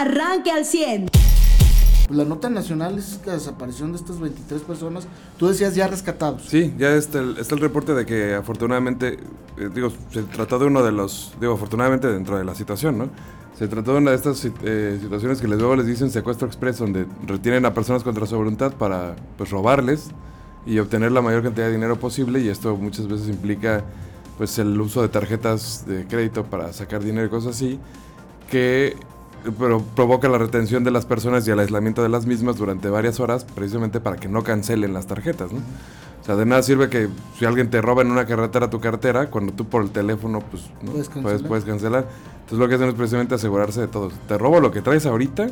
arranque 0.00 0.50
al 0.50 0.64
100. 0.64 1.10
Pues 2.06 2.18
la 2.18 2.24
nota 2.24 2.50
nacional 2.50 2.98
es 2.98 3.20
la 3.24 3.34
desaparición 3.34 3.92
de 3.92 3.98
estas 3.98 4.18
23 4.18 4.62
personas. 4.62 5.06
Tú 5.38 5.46
decías 5.46 5.74
ya 5.74 5.86
rescatados. 5.86 6.42
Sí, 6.48 6.74
ya 6.76 6.94
está 6.94 7.20
el, 7.20 7.36
está 7.38 7.54
el 7.54 7.60
reporte 7.60 7.94
de 7.94 8.04
que 8.04 8.34
afortunadamente, 8.34 9.18
eh, 9.58 9.70
digo, 9.72 9.90
se 10.10 10.22
trató 10.24 10.58
de 10.58 10.66
uno 10.66 10.82
de 10.82 10.90
los, 10.90 11.34
digo, 11.40 11.54
afortunadamente 11.54 12.08
dentro 12.08 12.36
de 12.36 12.44
la 12.44 12.54
situación, 12.54 12.98
¿no? 12.98 13.10
Se 13.56 13.68
trató 13.68 13.92
de 13.92 13.98
una 13.98 14.10
de 14.10 14.16
estas 14.16 14.44
eh, 14.64 14.98
situaciones 15.00 15.40
que 15.40 15.46
les, 15.46 15.58
luego 15.58 15.76
les 15.76 15.86
dicen 15.86 16.10
secuestro 16.10 16.48
express, 16.48 16.78
donde 16.78 17.06
retienen 17.26 17.66
a 17.66 17.74
personas 17.74 18.02
contra 18.02 18.26
su 18.26 18.36
voluntad 18.36 18.72
para 18.72 19.14
pues, 19.36 19.50
robarles 19.50 20.08
y 20.66 20.78
obtener 20.78 21.12
la 21.12 21.20
mayor 21.20 21.42
cantidad 21.42 21.66
de 21.66 21.72
dinero 21.72 21.96
posible 21.96 22.40
y 22.40 22.48
esto 22.48 22.76
muchas 22.76 23.06
veces 23.06 23.28
implica 23.28 23.84
pues 24.38 24.58
el 24.58 24.80
uso 24.80 25.02
de 25.02 25.10
tarjetas 25.10 25.84
de 25.86 26.06
crédito 26.06 26.44
para 26.44 26.72
sacar 26.72 27.02
dinero 27.04 27.26
y 27.26 27.30
cosas 27.30 27.56
así 27.56 27.78
que 28.50 28.96
pero 29.58 29.82
provoca 29.96 30.28
la 30.28 30.38
retención 30.38 30.84
de 30.84 30.90
las 30.90 31.06
personas 31.06 31.46
y 31.46 31.50
el 31.50 31.58
aislamiento 31.58 32.02
de 32.02 32.08
las 32.08 32.26
mismas 32.26 32.56
durante 32.56 32.88
varias 32.88 33.20
horas 33.20 33.44
precisamente 33.44 34.00
para 34.00 34.16
que 34.16 34.28
no 34.28 34.42
cancelen 34.42 34.92
las 34.92 35.06
tarjetas, 35.06 35.52
¿no? 35.52 35.58
O 36.20 36.24
sea, 36.24 36.36
de 36.36 36.44
nada 36.44 36.62
sirve 36.62 36.88
que 36.90 37.08
si 37.38 37.44
alguien 37.46 37.70
te 37.70 37.80
roba 37.80 38.02
en 38.02 38.10
una 38.10 38.26
carretera 38.26 38.68
tu 38.68 38.78
cartera, 38.80 39.30
cuando 39.30 39.52
tú 39.52 39.64
por 39.66 39.82
el 39.82 39.90
teléfono 39.90 40.40
pues 40.40 40.64
¿no? 40.82 40.92
Puedes 40.92 41.08
cancelar. 41.08 41.42
puedes 41.48 41.64
cancelar. 41.64 42.06
Entonces 42.40 42.58
lo 42.58 42.68
que 42.68 42.74
hacen 42.74 42.88
es 42.88 42.94
precisamente 42.94 43.34
asegurarse 43.34 43.80
de 43.80 43.88
todo. 43.88 44.10
Te 44.28 44.36
robo 44.36 44.60
lo 44.60 44.70
que 44.70 44.82
traes 44.82 45.06
ahorita 45.06 45.48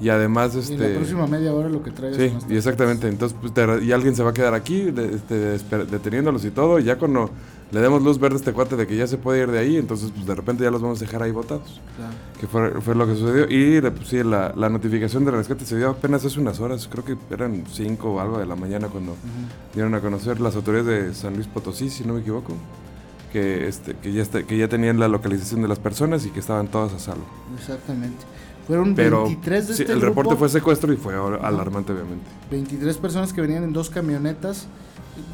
y 0.00 0.08
además 0.10 0.54
este 0.54 0.76
la 0.76 0.94
próxima 0.96 1.26
media 1.26 1.52
hora 1.54 1.68
lo 1.68 1.82
que 1.82 1.90
traigas 1.90 2.18
Sí, 2.18 2.32
y 2.52 2.56
exactamente. 2.56 3.08
Entonces, 3.08 3.36
pues, 3.40 3.52
te- 3.54 3.84
y 3.84 3.92
alguien 3.92 4.14
se 4.14 4.22
va 4.22 4.30
a 4.30 4.34
quedar 4.34 4.54
aquí 4.54 4.82
de- 4.90 5.14
este, 5.16 5.58
deteniéndolos 5.84 6.44
y 6.44 6.50
todo. 6.50 6.78
Y 6.78 6.84
ya 6.84 6.96
cuando 6.96 7.30
le 7.74 7.80
demos 7.80 8.02
luz 8.02 8.18
verde 8.20 8.36
a 8.36 8.38
este 8.38 8.52
cuate 8.52 8.76
de 8.76 8.86
que 8.86 8.96
ya 8.96 9.06
se 9.06 9.18
puede 9.18 9.42
ir 9.42 9.50
de 9.50 9.58
ahí, 9.58 9.76
entonces, 9.76 10.10
pues 10.14 10.24
de 10.26 10.34
repente 10.34 10.62
ya 10.64 10.70
los 10.70 10.80
vamos 10.80 11.02
a 11.02 11.04
dejar 11.04 11.22
ahí 11.24 11.32
botados. 11.32 11.80
Claro. 11.96 12.12
Que 12.40 12.46
fue, 12.46 12.80
fue 12.80 12.94
lo 12.94 13.06
que 13.06 13.14
sucedió. 13.16 13.46
Y 13.50 13.80
pues, 13.80 14.08
sí, 14.08 14.22
la, 14.22 14.52
la 14.56 14.68
notificación 14.68 15.24
de 15.24 15.32
rescate 15.32 15.66
se 15.66 15.76
dio 15.76 15.90
apenas 15.90 16.24
hace 16.24 16.38
unas 16.40 16.60
horas. 16.60 16.88
Creo 16.90 17.04
que 17.04 17.16
eran 17.34 17.64
5 17.70 18.08
o 18.12 18.20
algo 18.20 18.38
de 18.38 18.46
la 18.46 18.54
mañana 18.56 18.88
cuando 18.88 19.16
dieron 19.74 19.94
a 19.94 20.00
conocer 20.00 20.40
las 20.40 20.54
autoridades 20.56 20.86
de 21.08 21.14
San 21.14 21.34
Luis 21.34 21.46
Potosí, 21.48 21.90
si 21.90 22.04
no 22.04 22.14
me 22.14 22.20
equivoco. 22.20 22.54
Que, 23.32 23.66
este, 23.66 23.94
que, 23.96 24.12
ya 24.12 24.22
está- 24.22 24.44
que 24.44 24.56
ya 24.56 24.68
tenían 24.68 25.00
la 25.00 25.08
localización 25.08 25.60
de 25.60 25.66
las 25.68 25.80
personas 25.80 26.24
y 26.24 26.30
que 26.30 26.38
estaban 26.38 26.68
todas 26.68 26.92
a 26.94 26.98
salvo. 27.00 27.24
Exactamente. 27.58 28.24
Fueron 28.68 28.94
Pero 28.94 29.24
23 29.24 29.68
de 29.68 29.74
sí, 29.74 29.82
este 29.82 29.92
el 29.92 30.00
reporte 30.00 30.28
grupo, 30.30 30.38
fue 30.38 30.48
secuestro 30.48 30.92
y 30.92 30.96
fue 30.96 31.14
alarmante, 31.42 31.92
obviamente. 31.92 32.24
23 32.50 32.96
personas 32.98 33.32
que 33.32 33.40
venían 33.40 33.64
en 33.64 33.72
dos 33.72 33.90
camionetas, 33.90 34.68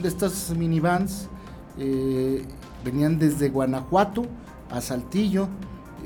de 0.03 0.09
estas 0.09 0.51
minivans, 0.57 1.29
eh, 1.81 2.45
venían 2.85 3.19
desde 3.19 3.49
Guanajuato 3.49 4.27
a 4.71 4.81
Saltillo. 4.81 5.49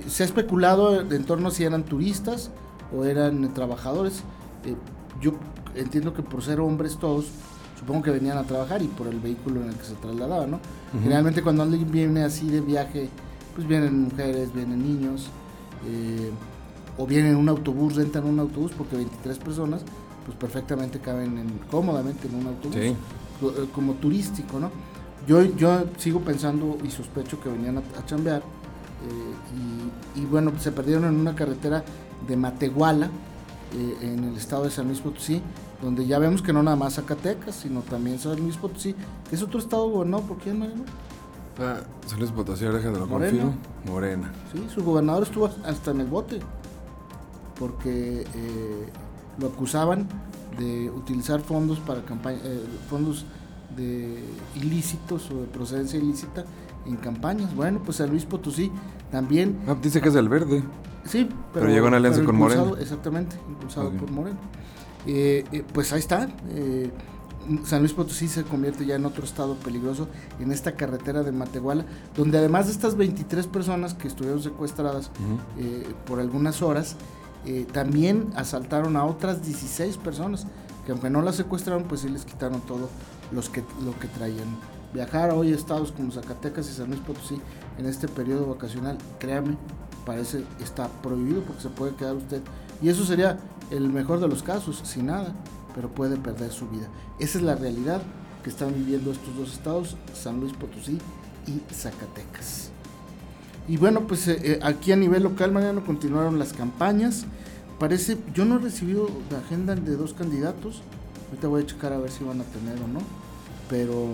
Se 0.08 0.22
ha 0.22 0.26
especulado 0.26 1.00
en 1.00 1.24
torno 1.24 1.48
a 1.48 1.50
si 1.50 1.64
eran 1.64 1.84
turistas 1.84 2.50
o 2.96 3.04
eran 3.04 3.52
trabajadores. 3.52 4.22
Eh, 4.64 4.76
yo 5.20 5.32
entiendo 5.74 6.14
que 6.14 6.22
por 6.22 6.42
ser 6.42 6.60
hombres 6.60 6.96
todos, 6.96 7.26
supongo 7.78 8.02
que 8.02 8.10
venían 8.10 8.38
a 8.38 8.44
trabajar 8.44 8.82
y 8.82 8.86
por 8.86 9.06
el 9.08 9.20
vehículo 9.20 9.62
en 9.62 9.68
el 9.68 9.74
que 9.74 9.84
se 9.84 9.94
trasladaban, 9.94 10.52
¿no? 10.52 10.60
Generalmente 11.02 11.42
cuando 11.42 11.64
alguien 11.64 11.90
viene 11.90 12.22
así 12.22 12.48
de 12.48 12.60
viaje, 12.60 13.08
pues 13.54 13.66
vienen 13.66 14.02
mujeres, 14.04 14.52
vienen 14.54 14.82
niños, 14.82 15.26
eh, 15.86 16.30
o 16.96 17.06
vienen 17.06 17.32
en 17.32 17.36
un 17.36 17.48
autobús, 17.48 17.96
rentan 17.96 18.24
un 18.24 18.38
autobús, 18.38 18.72
porque 18.76 18.96
23 18.96 19.38
personas, 19.38 19.82
pues 20.24 20.36
perfectamente 20.38 21.00
caben 21.00 21.36
en- 21.38 21.58
cómodamente 21.70 22.28
en 22.28 22.36
un 22.36 22.46
autobús, 22.46 22.76
Sí. 22.76 22.80
eh, 22.88 23.68
como 23.74 23.94
turístico, 23.94 24.60
¿no? 24.60 24.70
Yo, 25.26 25.42
yo 25.42 25.84
sigo 25.96 26.20
pensando 26.20 26.76
y 26.84 26.90
sospecho 26.90 27.40
que 27.40 27.48
venían 27.48 27.78
a, 27.78 27.80
a 27.98 28.04
chambear, 28.06 28.40
eh, 28.42 30.14
y, 30.16 30.20
y 30.20 30.24
bueno, 30.26 30.52
se 30.58 30.70
perdieron 30.72 31.04
en 31.04 31.14
una 31.16 31.34
carretera 31.34 31.82
de 32.28 32.36
Matehuala, 32.36 33.06
eh, 33.74 33.96
en 34.02 34.24
el 34.24 34.36
estado 34.36 34.64
de 34.64 34.70
San 34.70 34.86
Luis 34.86 35.00
Potosí, 35.00 35.40
donde 35.82 36.06
ya 36.06 36.18
vemos 36.18 36.42
que 36.42 36.52
no 36.52 36.62
nada 36.62 36.76
más 36.76 36.94
Zacatecas, 36.94 37.54
sino 37.56 37.80
también 37.80 38.18
San 38.18 38.38
Luis 38.38 38.56
Potosí, 38.56 38.94
que 39.28 39.34
es 39.36 39.42
otro 39.42 39.58
estado 39.58 39.88
gobernado 39.90 40.22
por 40.24 40.38
quién, 40.38 40.58
Mariano? 40.58 40.84
Ah, 41.58 41.80
San 42.06 42.18
Luis 42.18 42.30
Potosí, 42.30 42.64
déjame 42.64 42.98
lo 42.98 43.06
Morena. 43.06 43.30
confirmo. 43.30 43.54
Morena. 43.86 44.32
Sí, 44.52 44.66
su 44.74 44.84
gobernador 44.84 45.22
estuvo 45.24 45.50
hasta 45.64 45.90
en 45.90 46.00
el 46.00 46.06
bote, 46.06 46.40
porque 47.58 48.22
eh, 48.34 48.88
lo 49.38 49.46
acusaban 49.48 50.06
de 50.58 50.90
utilizar 50.90 51.40
fondos 51.40 51.78
para 51.80 52.02
campaña, 52.04 52.38
eh, 52.44 52.64
fondos 52.88 53.24
de 53.76 54.18
ilícitos 54.56 55.30
o 55.30 55.40
de 55.40 55.46
procedencia 55.46 55.98
ilícita 55.98 56.44
en 56.86 56.96
campañas. 56.96 57.54
Bueno, 57.54 57.80
pues 57.84 57.96
San 57.98 58.10
Luis 58.10 58.24
Potosí 58.24 58.70
también, 59.10 59.58
Ah, 59.66 59.76
dice 59.80 60.00
que 60.00 60.08
es 60.08 60.14
del 60.14 60.28
verde. 60.28 60.62
sí, 61.04 61.28
Pero 61.52 61.68
llegó 61.68 61.88
en 61.88 61.94
alianza 61.94 62.22
con 62.24 62.36
Morena. 62.36 62.64
Exactamente, 62.80 63.36
impulsado 63.48 63.90
por 63.90 64.10
Morena. 64.10 64.36
Eh, 65.06 65.44
eh, 65.52 65.64
pues 65.72 65.92
ahí 65.92 65.98
está. 66.00 66.28
eh, 66.50 66.90
San 67.64 67.80
Luis 67.80 67.92
Potosí 67.92 68.26
se 68.26 68.42
convierte 68.42 68.86
ya 68.86 68.94
en 68.94 69.04
otro 69.04 69.22
estado 69.22 69.54
peligroso 69.56 70.08
en 70.40 70.50
esta 70.50 70.72
carretera 70.76 71.22
de 71.22 71.30
Matehuala, 71.30 71.84
donde 72.16 72.38
además 72.38 72.66
de 72.66 72.72
estas 72.72 72.96
23 72.96 73.46
personas 73.48 73.92
que 73.92 74.08
estuvieron 74.08 74.42
secuestradas 74.42 75.10
eh, 75.58 75.86
por 76.06 76.20
algunas 76.20 76.62
horas, 76.62 76.96
también 77.74 78.28
asaltaron 78.36 78.96
a 78.96 79.04
otras 79.04 79.44
16 79.44 79.98
personas 79.98 80.46
que 80.86 80.92
aunque 80.92 81.10
no 81.10 81.20
las 81.20 81.36
secuestraron, 81.36 81.84
pues 81.84 82.00
sí 82.00 82.08
les 82.08 82.24
quitaron 82.24 82.62
todo 82.62 82.88
los 83.32 83.48
que, 83.48 83.62
lo 83.84 83.98
que 83.98 84.08
traían. 84.08 84.58
Viajar 84.92 85.30
hoy 85.32 85.52
a 85.52 85.56
estados 85.56 85.90
como 85.92 86.12
Zacatecas 86.12 86.68
y 86.68 86.72
San 86.72 86.88
Luis 86.88 87.00
Potosí 87.00 87.40
en 87.78 87.86
este 87.86 88.06
periodo 88.06 88.46
vacacional, 88.46 88.96
créame, 89.18 89.56
parece 90.06 90.44
está 90.62 90.88
prohibido 91.02 91.42
porque 91.42 91.62
se 91.62 91.68
puede 91.68 91.94
quedar 91.94 92.14
usted. 92.14 92.42
Y 92.80 92.88
eso 92.88 93.04
sería 93.04 93.38
el 93.70 93.88
mejor 93.90 94.20
de 94.20 94.28
los 94.28 94.42
casos, 94.42 94.80
sin 94.84 95.06
nada, 95.06 95.34
pero 95.74 95.88
puede 95.88 96.16
perder 96.16 96.52
su 96.52 96.68
vida. 96.68 96.88
Esa 97.18 97.38
es 97.38 97.44
la 97.44 97.56
realidad 97.56 98.02
que 98.42 98.50
están 98.50 98.74
viviendo 98.74 99.10
estos 99.10 99.36
dos 99.36 99.52
estados, 99.52 99.96
San 100.12 100.38
Luis 100.40 100.52
Potosí 100.52 100.98
y 101.46 101.74
Zacatecas. 101.74 102.70
Y 103.66 103.78
bueno, 103.78 104.06
pues 104.06 104.28
eh, 104.28 104.38
eh, 104.42 104.60
aquí 104.62 104.92
a 104.92 104.96
nivel 104.96 105.22
local, 105.22 105.50
Mariano, 105.50 105.84
continuaron 105.84 106.38
las 106.38 106.52
campañas. 106.52 107.24
Parece, 107.78 108.18
yo 108.34 108.44
no 108.44 108.56
he 108.56 108.58
recibido 108.58 109.08
la 109.30 109.38
agenda 109.38 109.74
de 109.74 109.96
dos 109.96 110.12
candidatos. 110.12 110.82
Ahorita 111.28 111.48
voy 111.48 111.62
a 111.62 111.66
checar 111.66 111.92
a 111.92 111.98
ver 111.98 112.10
si 112.10 112.24
van 112.24 112.40
a 112.40 112.44
tener 112.44 112.76
o 112.82 112.86
no. 112.88 113.00
Pero 113.68 114.08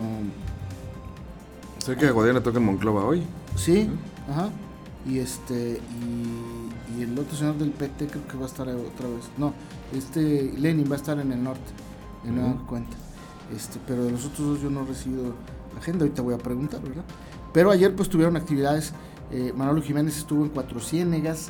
Sé 1.78 1.96
que 1.96 2.06
a 2.06 2.12
Guadiana 2.12 2.42
toca 2.42 2.58
en 2.58 2.64
Monclova 2.66 3.04
hoy. 3.04 3.22
sí, 3.56 3.88
ajá. 4.30 4.50
Y 5.08 5.18
este, 5.18 5.80
y, 6.02 6.98
y 6.98 7.02
el 7.04 7.18
otro 7.18 7.34
señor 7.34 7.56
del 7.56 7.70
PT 7.70 8.06
creo 8.08 8.28
que 8.28 8.36
va 8.36 8.42
a 8.42 8.46
estar 8.46 8.68
otra 8.68 9.08
vez. 9.08 9.24
No, 9.38 9.54
este 9.94 10.52
Lenin 10.58 10.86
va 10.90 10.94
a 10.94 10.98
estar 10.98 11.18
en 11.18 11.32
el 11.32 11.42
norte, 11.42 11.72
de 12.22 12.30
nueva 12.30 12.50
Ujú. 12.50 12.66
cuenta. 12.66 12.96
Este, 13.56 13.78
pero 13.86 14.04
de 14.04 14.10
los 14.12 14.26
otros 14.26 14.46
dos 14.46 14.60
yo 14.60 14.68
no 14.68 14.82
he 14.82 14.84
recibido 14.84 15.32
agenda, 15.78 16.04
ahorita 16.04 16.20
voy 16.20 16.34
a 16.34 16.38
preguntar, 16.38 16.82
¿verdad? 16.82 17.04
Pero 17.54 17.70
ayer 17.70 17.96
pues 17.96 18.10
tuvieron 18.10 18.36
actividades, 18.36 18.92
eh, 19.30 19.54
Manolo 19.56 19.80
Jiménez 19.80 20.18
estuvo 20.18 20.44
en 20.44 20.50
Cuatro 20.50 20.80
Ciénegas, 20.80 21.48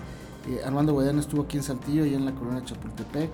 eh, 0.49 0.61
Armando 0.65 0.93
Guadiana 0.93 1.19
estuvo 1.21 1.43
aquí 1.43 1.57
en 1.57 1.65
Saltillo, 1.65 2.05
allá 2.05 2.17
en 2.17 2.25
la 2.27 2.33
colonia 2.37 2.65
Chapultepec, 2.65 3.31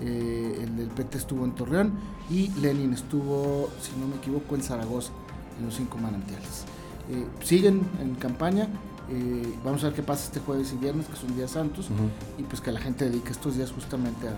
eh, 0.00 0.60
el 0.62 0.76
del 0.76 0.88
PT 0.88 1.18
estuvo 1.18 1.44
en 1.44 1.52
Torreón 1.52 1.92
y 2.30 2.48
Lenin 2.60 2.92
estuvo, 2.92 3.70
si 3.80 3.92
no 3.98 4.06
me 4.08 4.16
equivoco, 4.16 4.54
en 4.54 4.62
Zaragoza, 4.62 5.10
en 5.58 5.66
los 5.66 5.74
cinco 5.74 5.98
manantiales. 5.98 6.64
Eh, 7.10 7.26
siguen 7.42 7.82
en 8.00 8.14
campaña, 8.16 8.68
eh, 9.10 9.54
vamos 9.64 9.82
a 9.82 9.86
ver 9.88 9.96
qué 9.96 10.02
pasa 10.02 10.24
este 10.26 10.40
jueves 10.40 10.72
y 10.74 10.76
viernes, 10.76 11.06
que 11.06 11.16
son 11.16 11.34
días 11.34 11.52
santos, 11.52 11.88
y 12.38 12.42
pues 12.42 12.60
que 12.60 12.70
la 12.70 12.80
gente 12.80 13.06
dedique 13.06 13.30
estos 13.30 13.56
días 13.56 13.72
justamente 13.72 14.28
a, 14.28 14.36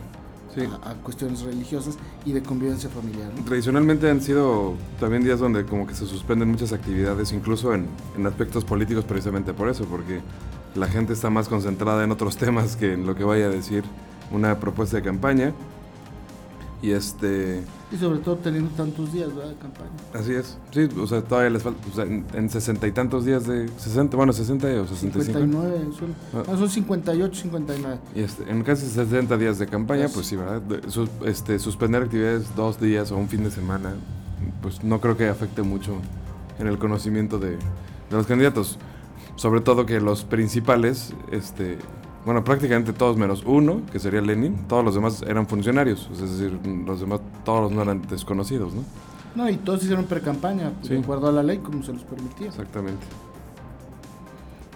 Sí. 0.54 0.62
a- 0.62 0.90
a 0.90 0.94
cuestiones 0.94 1.42
religiosas 1.42 1.96
y 2.24 2.32
de 2.32 2.42
convivencia 2.42 2.88
familiar. 2.90 3.30
¿no? 3.36 3.44
Tradicionalmente 3.44 4.10
han 4.10 4.20
sido 4.20 4.74
también 4.98 5.22
días 5.22 5.38
donde 5.38 5.64
como 5.64 5.86
que 5.86 5.94
se 5.94 6.06
suspenden 6.06 6.48
muchas 6.50 6.72
actividades, 6.72 7.32
incluso 7.32 7.72
en, 7.72 7.86
en 8.16 8.26
aspectos 8.26 8.64
políticos 8.64 9.04
precisamente 9.04 9.52
por 9.52 9.68
eso, 9.68 9.84
porque 9.84 10.20
la 10.74 10.88
gente 10.88 11.12
está 11.12 11.30
más 11.30 11.48
concentrada 11.48 12.02
en 12.02 12.10
otros 12.10 12.36
temas 12.44 12.74
que 12.76 12.94
en 12.94 13.06
lo 13.06 13.14
que 13.14 13.22
vaya 13.22 13.46
a 13.46 13.48
decir 13.48 13.84
una 14.30 14.58
propuesta 14.58 14.96
de 14.96 15.02
campaña. 15.02 15.52
Y 16.82 16.92
este, 16.92 17.62
Y 17.92 17.96
sobre 17.98 18.20
todo 18.20 18.36
teniendo 18.36 18.70
tantos 18.70 19.12
días 19.12 19.34
¿verdad? 19.34 19.50
de 19.50 19.56
campaña. 19.56 19.90
así 20.14 20.32
es. 20.32 20.56
Sí, 20.70 20.88
o 20.98 21.06
sea, 21.06 21.20
todavía 21.20 21.50
les 21.50 21.62
falta, 21.62 21.78
o 21.92 21.94
sea, 21.94 22.04
en- 22.04 22.24
en 22.32 22.48
sesenta 22.48 22.86
y 22.86 22.92
tantos 22.92 23.26
días 23.26 23.46
de 23.46 23.68
60, 23.76 24.16
bueno, 24.16 24.32
60 24.32 24.66
o 24.80 24.86
65. 24.86 25.40
59, 25.40 25.88
son, 25.98 26.14
Ah. 26.32 26.44
no, 26.50 26.56
son 26.58 26.70
58, 26.70 27.38
59. 27.42 27.98
Y 28.14 28.20
este, 28.22 28.50
en 28.50 28.62
casi 28.62 28.86
60 28.86 29.36
días 29.36 29.58
de 29.58 29.66
campaña, 29.66 30.06
pues 30.08 30.26
sí, 30.26 30.36
¿verdad? 30.36 30.62
De- 30.62 30.90
sus- 30.90 31.10
este, 31.26 31.58
suspender 31.58 32.04
actividades 32.04 32.54
dos 32.56 32.80
días 32.80 33.12
o 33.12 33.18
un 33.18 33.28
fin 33.28 33.44
de 33.44 33.50
semana, 33.50 33.92
pues 34.62 34.82
no 34.82 35.02
creo 35.02 35.18
que 35.18 35.28
afecte 35.28 35.60
mucho 35.60 35.96
en 36.58 36.66
el 36.66 36.78
conocimiento 36.78 37.38
de, 37.38 37.50
de 37.50 37.58
los 38.10 38.26
candidatos. 38.26 38.78
Sobre 39.36 39.60
todo 39.60 39.84
que 39.84 40.00
los 40.00 40.24
principales, 40.24 41.12
este, 41.30 41.76
bueno, 42.24 42.44
prácticamente 42.44 42.92
todos 42.92 43.16
menos 43.16 43.42
uno, 43.46 43.80
que 43.90 43.98
sería 43.98 44.20
Lenin, 44.20 44.56
todos 44.68 44.84
los 44.84 44.94
demás 44.94 45.22
eran 45.26 45.46
funcionarios, 45.46 46.08
es 46.12 46.20
decir, 46.20 46.58
los 46.86 47.00
demás 47.00 47.20
todos 47.44 47.72
no 47.72 47.82
eran 47.82 48.02
desconocidos, 48.08 48.74
¿no? 48.74 48.82
No, 49.34 49.48
y 49.48 49.56
todos 49.56 49.82
hicieron 49.82 50.04
pre-campaña, 50.06 50.72
pues, 50.76 50.88
Sí. 50.88 50.94
de 50.94 51.00
acuerdo 51.00 51.28
a 51.28 51.32
la 51.32 51.42
ley, 51.42 51.58
como 51.58 51.82
se 51.82 51.92
los 51.92 52.02
permitía. 52.02 52.48
Exactamente. 52.48 53.06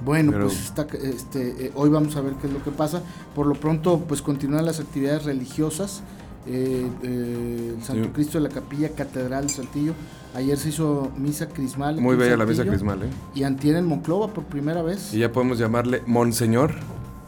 Bueno, 0.04 0.32
Pero- 0.32 0.46
pues 0.46 0.60
está, 0.64 0.86
este, 1.02 1.66
eh, 1.66 1.72
hoy 1.74 1.88
vamos 1.88 2.16
a 2.16 2.20
ver 2.20 2.34
qué 2.34 2.46
es 2.46 2.52
lo 2.52 2.62
que 2.62 2.70
pasa. 2.70 3.02
Por 3.34 3.46
lo 3.46 3.54
pronto, 3.54 4.00
pues 4.06 4.22
continúan 4.22 4.66
las 4.66 4.80
actividades 4.80 5.24
religiosas. 5.24 6.02
Eh, 6.46 6.86
eh, 7.02 7.74
el 7.76 7.82
Santo 7.82 8.04
Sí. 8.04 8.10
Cristo 8.12 8.38
de 8.38 8.48
la 8.48 8.54
Capilla 8.54 8.90
Catedral 8.90 9.46
de 9.46 9.52
Saltillo. 9.52 9.92
Ayer 10.34 10.58
se 10.58 10.70
hizo 10.70 11.10
misa 11.16 11.48
crismal. 11.48 12.00
Muy 12.00 12.16
bella 12.16 12.36
la 12.36 12.44
misa 12.44 12.64
crismal, 12.66 13.04
¿eh? 13.04 13.06
Y 13.34 13.44
antier 13.44 13.76
en 13.76 13.86
Monclova 13.86 14.28
por 14.28 14.44
primera 14.44 14.82
vez. 14.82 15.14
Y 15.14 15.20
ya 15.20 15.32
podemos 15.32 15.58
llamarle 15.58 16.02
Monseñor 16.06 16.72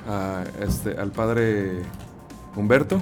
a 0.06 0.44
este, 0.61 0.97
al 0.99 1.11
padre 1.11 1.82
Humberto, 2.56 2.99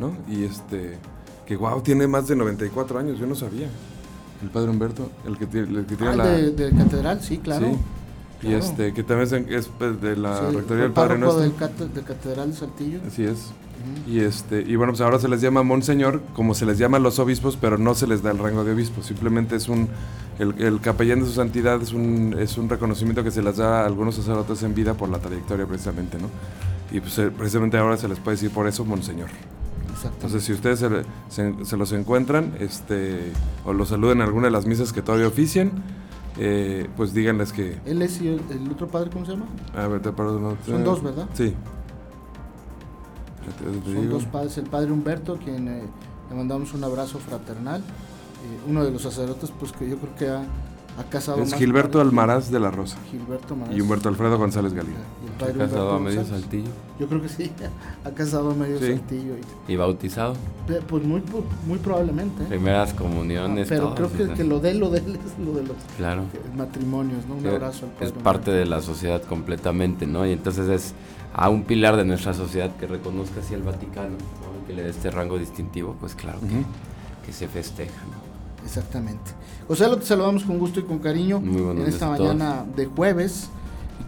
¿no? 0.00 0.16
Y 0.28 0.44
este, 0.44 0.98
que 1.46 1.56
wow, 1.56 1.80
tiene 1.82 2.06
más 2.06 2.26
de 2.28 2.36
94 2.36 2.98
años, 2.98 3.18
yo 3.18 3.26
no 3.26 3.34
sabía. 3.34 3.68
El 4.42 4.50
padre 4.50 4.70
Humberto, 4.70 5.10
el 5.26 5.38
que 5.38 5.46
tiene, 5.46 5.78
el 5.78 5.86
que 5.86 5.96
tiene 5.96 6.12
Ah, 6.12 6.16
la... 6.16 6.26
de, 6.26 6.50
de 6.52 6.70
Catedral, 6.76 7.22
sí, 7.22 7.38
claro. 7.38 7.66
Sí. 7.66 7.78
Y 8.42 8.48
claro. 8.48 8.58
este, 8.58 8.92
que 8.92 9.02
también 9.02 9.46
es, 9.48 9.64
es, 9.66 9.70
pues, 9.78 10.00
de 10.00 10.16
la 10.16 10.36
Sí, 10.50 10.56
Rectoría 10.56 10.76
del 10.82 10.86
el 10.86 10.92
Padre 10.92 11.18
Nuestro. 11.18 11.42
del 11.42 11.54
cate- 11.56 11.88
de 11.88 12.02
Catedral 12.02 12.50
de 12.50 12.56
Saltillo. 12.56 12.98
Así 13.06 13.24
es. 13.24 13.32
Ujú. 13.46 14.10
Y 14.10 14.20
este, 14.20 14.60
y 14.62 14.76
bueno, 14.76 14.92
pues 14.92 15.00
ahora 15.00 15.18
se 15.18 15.28
les 15.28 15.40
llama 15.40 15.62
Monseñor, 15.62 16.20
como 16.34 16.54
se 16.54 16.66
les 16.66 16.76
llama 16.78 16.96
a 16.98 17.00
los 17.00 17.18
obispos, 17.18 17.56
pero 17.60 17.78
no 17.78 17.94
se 17.94 18.06
les 18.06 18.22
da 18.22 18.30
el 18.32 18.38
rango 18.38 18.64
de 18.64 18.72
obispo. 18.72 19.02
Simplemente 19.02 19.56
es 19.56 19.68
un, 19.68 19.88
el, 20.38 20.54
el 20.62 20.80
capellán 20.80 21.20
de 21.20 21.26
su 21.26 21.32
santidad 21.32 21.80
es 21.80 21.92
un, 21.92 22.36
es 22.38 22.58
un 22.58 22.68
reconocimiento 22.68 23.22
que 23.24 23.30
se 23.30 23.42
les 23.42 23.56
da 23.56 23.82
a 23.82 23.86
algunos 23.86 24.16
sacerdotes 24.16 24.62
en 24.62 24.74
vida 24.74 24.94
por 24.94 25.08
la 25.08 25.18
trayectoria 25.18 25.66
precisamente, 25.66 26.18
¿no? 26.18 26.28
Y 26.92 27.00
pues 27.00 27.18
eh, 27.18 27.30
precisamente 27.36 27.78
ahora 27.78 27.96
se 27.96 28.06
les 28.08 28.18
puede 28.18 28.36
decir 28.36 28.50
por 28.50 28.66
eso 28.68 28.84
Monseñor. 28.84 29.28
Entonces, 30.04 30.44
si 30.44 30.52
ustedes 30.52 30.78
se, 30.78 30.88
se- 31.30 31.64
se 31.64 31.76
los 31.76 31.90
encuentran, 31.92 32.52
este, 32.60 33.32
o 33.64 33.72
los 33.72 33.88
saluden 33.88 34.18
en 34.18 34.24
alguna 34.24 34.44
de 34.46 34.50
las 34.52 34.66
misas 34.66 34.92
que 34.92 35.00
todavía 35.02 35.26
ofician, 35.26 35.70
eh, 36.38 36.88
pues 36.96 37.12
díganles 37.14 37.52
que, 37.52 37.78
Él 37.86 38.02
es 38.02 38.20
y 38.20 38.28
el, 38.28 38.40
el 38.50 38.70
otro 38.70 38.88
padre, 38.88 39.10
¿cómo 39.10 39.24
se 39.24 39.32
llama? 39.32 39.46
a 39.74 39.86
ver, 39.88 40.02
te 40.02 40.12
perdón, 40.12 40.42
no, 40.42 40.56
Son 40.66 40.80
eh, 40.80 40.84
dos, 40.84 41.02
¿verdad? 41.02 41.26
Sí. 41.34 41.54
Te- 43.58 43.92
Son 43.94 44.10
dos 44.10 44.24
padres. 44.26 44.58
El 44.58 44.64
padre 44.66 44.90
Humberto, 44.90 45.36
quien 45.36 45.68
eh, 45.68 45.82
le 46.30 46.36
mandamos 46.36 46.74
un 46.74 46.82
abrazo 46.84 47.18
fraternal. 47.18 47.80
eh, 47.80 48.60
uno 48.68 48.84
de 48.84 48.90
los 48.90 49.02
sacerdotes, 49.02 49.52
pues 49.58 49.72
que 49.72 49.88
yo 49.88 49.96
creo 49.98 50.14
que 50.16 50.28
ha, 50.28 50.44
ha 50.98 51.04
casado 51.04 51.42
Es 51.42 51.50
más 51.50 51.58
Gilberto 51.58 51.98
padres 51.98 52.08
Almaraz 52.08 52.50
de 52.50 52.58
la 52.60 52.70
Rosa. 52.70 52.96
Gilberto 53.10 53.54
Almaraz. 53.54 53.76
Y 53.76 53.80
Humberto 53.80 54.08
Alfredo 54.08 54.38
González 54.38 54.72
Galindo. 54.72 54.98
Padre 55.38 55.52
casado 55.52 55.66
Humberto 55.66 55.96
a 55.96 56.00
medio 56.00 56.16
González. 56.20 56.40
saltillo 56.42 56.70
Yo 56.98 57.06
creo 57.08 57.22
que 57.22 57.28
sí, 57.28 57.52
ha 58.04 58.10
casado 58.10 58.50
a 58.50 58.54
medio 58.54 58.78
Sí. 58.78 58.86
saltillo. 58.86 59.34
y- 59.68 59.72
y 59.72 59.76
bautizado. 59.76 60.34
Pues 60.88 61.02
muy, 61.04 61.22
muy 61.66 61.78
probablemente. 61.78 62.42
¿eh? 62.42 62.46
Primeras 62.48 62.92
Ah, 62.92 62.96
comuniones. 62.96 63.68
pero 63.68 63.92
todas, 63.94 64.12
creo 64.12 64.28
que, 64.28 64.34
que 64.34 64.44
lo 64.44 64.60
de 64.60 64.70
él, 64.70 64.78
lo 64.78 64.90
de 64.90 64.98
él 65.00 65.18
es 65.24 65.44
lo 65.44 65.52
de 65.52 65.62
los 65.64 65.76
Claro. 65.98 66.22
matrimonios, 66.56 67.26
¿no? 67.26 67.34
Un 67.34 67.46
abrazo 67.46 67.86
al 67.86 67.92
padre 67.92 68.06
es 68.06 68.12
parte 68.12 68.50
de 68.50 68.64
la 68.66 68.80
sociedad 68.80 69.22
completamente, 69.22 70.06
¿no? 70.06 70.26
Y 70.26 70.32
entonces 70.32 70.68
es 70.68 70.94
a 71.34 71.50
un 71.50 71.64
pilar 71.64 71.96
de 71.96 72.04
nuestra 72.06 72.32
sociedad 72.32 72.74
que 72.76 72.86
reconozca 72.86 73.40
así 73.40 73.52
el 73.52 73.62
Vaticano, 73.62 74.10
¿no? 74.10 74.66
Que 74.66 74.72
le 74.72 74.82
dé 74.84 74.90
este 74.90 75.10
rango 75.10 75.38
distintivo, 75.38 75.94
pues 76.00 76.14
claro 76.14 76.38
que, 76.40 77.26
que 77.26 77.32
se 77.34 77.46
festeja, 77.48 77.92
¿no? 78.10 78.25
Exactamente. 78.66 79.30
José, 79.68 79.88
lo 79.88 79.96
te 79.96 80.04
saludamos 80.06 80.44
con 80.44 80.58
gusto 80.58 80.80
y 80.80 80.82
con 80.82 80.98
cariño 80.98 81.40
Muy 81.40 81.62
en 81.80 81.86
esta 81.88 82.06
todos. 82.16 82.18
mañana 82.34 82.64
de 82.76 82.86
jueves. 82.86 83.48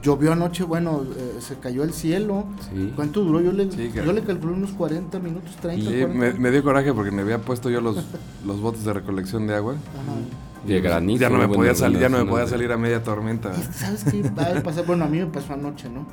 Llovió 0.03 0.33
anoche, 0.33 0.63
bueno, 0.65 1.03
eh, 1.17 1.39
se 1.41 1.57
cayó 1.57 1.83
el 1.83 1.93
cielo. 1.93 2.45
Sí. 2.71 2.93
¿Cuánto 2.95 3.25
duró? 3.25 3.41
Yo 3.41 3.51
le, 3.53 3.65
Sí, 3.73 3.89
que- 3.93 4.05
yo 4.05 4.13
le 4.13 4.23
calculé 4.23 4.53
unos 4.55 4.71
40 4.73 5.19
minutos, 5.19 5.57
30, 5.61 5.91
Y 5.91 5.95
eh, 5.95 6.07
40. 6.07 6.19
me, 6.19 6.33
me 6.39 6.51
dio 6.53 6.63
coraje 6.63 6.93
porque 6.93 7.11
me 7.11 7.23
había 7.23 7.39
puesto 7.41 7.69
yo 7.71 7.81
los, 7.81 7.97
los 8.47 8.61
botes 8.61 8.85
de 8.85 8.93
recolección 8.93 9.47
de 9.47 9.55
agua. 9.57 9.73
Ajá. 9.75 10.67
De 10.67 10.81
granizo. 10.81 11.21
ya 11.21 11.31
no 11.31 11.39
me 11.39 11.49
podía 11.49 11.75
salir, 11.75 11.99
ya 12.01 12.09
no 12.09 12.19
me 12.19 12.25
podía 12.31 12.47
salir 12.47 12.71
a 12.73 12.77
media 12.77 13.03
tormenta. 13.03 13.55
¿Sabes 13.73 14.05
qué 14.05 14.23
va 14.23 14.59
a 14.59 14.63
pasar? 14.63 14.85
Bueno, 14.87 15.05
a 15.05 15.09
mí 15.09 15.19
me 15.19 15.27
pasó 15.27 15.55
anoche, 15.55 15.89
¿no? 15.89 16.05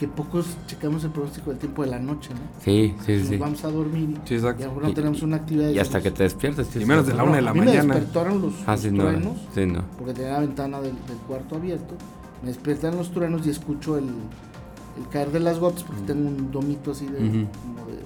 Que 0.00 0.08
pocos 0.08 0.56
checamos 0.66 1.04
el 1.04 1.10
pronóstico 1.10 1.50
del 1.50 1.58
tiempo 1.58 1.82
de 1.84 1.90
la 1.90 1.98
noche, 1.98 2.30
¿no? 2.32 2.40
Sí, 2.64 2.94
sí, 3.04 3.18
Nos 3.18 3.28
sí. 3.28 3.36
vamos 3.36 3.64
a 3.64 3.70
dormir 3.70 4.16
Sí, 4.24 4.32
y 4.32 4.36
a 4.36 4.38
exacto. 4.38 4.62
lo 4.62 4.68
mejor 4.70 4.82
no 4.84 4.88
Y- 4.88 4.94
tenemos 4.94 5.22
una 5.22 5.36
actividad. 5.36 5.68
Y 5.68 5.78
hasta 5.78 6.00
que 6.00 6.10
te 6.10 6.22
despiertes. 6.22 6.74
Y 6.74 6.86
menos 6.86 7.06
de 7.06 7.12
la 7.12 7.22
una 7.22 7.36
de 7.36 7.42
la 7.42 7.50
a 7.50 7.54
mí 7.54 7.60
me 7.60 7.66
mañana. 7.66 7.94
despertaron 7.96 8.40
los, 8.40 8.54
Ah, 8.66 8.72
los 8.72 8.80
sí, 8.80 8.90
no. 8.90 9.02
truenos, 9.04 9.36
Sí, 9.54 9.66
no. 9.66 9.82
porque 9.98 10.14
tenía 10.14 10.32
la 10.32 10.40
ventana 10.40 10.80
del, 10.80 10.94
del 11.06 11.18
cuarto 11.28 11.56
abierto. 11.56 11.94
Me 12.42 12.48
despiertan 12.48 12.96
los 12.96 13.10
truenos 13.10 13.46
y 13.46 13.50
escucho 13.50 13.98
el, 13.98 14.04
el 14.06 15.08
caer 15.10 15.32
de 15.32 15.40
las 15.40 15.58
gotas, 15.58 15.82
porque 15.84 16.00
tengo 16.06 16.28
un 16.28 16.50
domito 16.50 16.92
así 16.92 17.04
de, 17.04 17.18
como 17.18 17.86
de, 17.86 18.00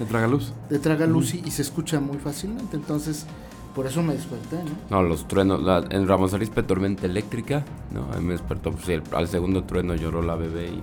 ¿Me 0.00 0.06
traga 0.06 0.26
luz? 0.28 0.54
de 0.70 0.78
tragaluz 0.78 1.34
y, 1.34 1.42
y 1.44 1.50
se 1.50 1.60
escucha 1.60 2.00
muy 2.00 2.16
fácilmente. 2.16 2.76
Entonces, 2.78 3.26
por 3.74 3.86
eso 3.86 4.02
me 4.02 4.14
desperté, 4.14 4.56
¿no? 4.64 5.02
No, 5.02 5.06
los 5.06 5.28
truenos, 5.28 5.62
la- 5.62 5.84
en 5.90 6.08
Ramos 6.08 6.32
Arizpe 6.32 6.62
tormenta 6.62 7.04
eléctrica, 7.04 7.62
¿no? 7.92 8.10
A 8.14 8.18
mí 8.20 8.24
me 8.24 8.32
despertó, 8.32 8.72
pues, 8.72 8.86
sí, 8.86 8.92
el- 8.94 9.02
al 9.14 9.28
segundo 9.28 9.64
trueno 9.64 9.94
lloró 9.94 10.22
la 10.22 10.34
bebé 10.34 10.68
y 10.70 10.82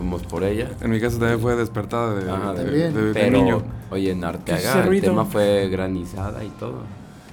fuimos 0.00 0.22
por 0.22 0.42
ella. 0.44 0.68
En 0.80 0.90
mi 0.90 0.98
casa 1.00 1.18
también 1.18 1.40
fue 1.40 1.54
despertada 1.56 2.14
de, 2.14 2.30
Ajá, 2.30 2.52
de- 2.54 2.64
también. 2.64 2.94
de- 2.94 3.02
de 3.08 3.12
Pero, 3.14 3.36
niño. 3.38 3.62
oye, 3.90 4.10
en 4.10 4.20
¿Qué 4.20 4.26
es 4.26 4.34
Arteaga 4.34 4.80
ese 4.80 4.88
el 4.96 5.00
tema 5.02 5.24
fue 5.26 5.68
granizada 5.68 6.42
y 6.42 6.48
todo. 6.48 6.82